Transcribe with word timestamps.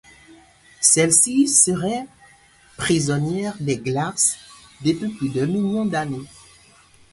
Celle-ci 0.79 1.47
serait 1.47 2.07
prisonnière 2.75 3.53
des 3.59 3.77
glaces 3.77 4.35
depuis 4.83 5.09
plus 5.11 5.29
d'un 5.29 5.45
million 5.45 5.85
d'années. 5.85 6.25